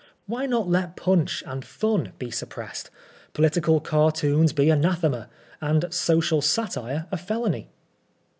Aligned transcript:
Why 0.25 0.47
not 0.47 0.67
let 0.67 0.97
Pwnch 0.97 1.43
and 1.45 1.63
Fun 1.63 2.13
be 2.17 2.31
suppressed, 2.31 2.89
political 3.33 3.79
cartoons 3.79 4.51
be 4.51 4.71
Anathema, 4.71 5.29
and 5.61 5.93
social 5.93 6.41
satire 6.41 7.05
a 7.11 7.17
felony 7.17 7.69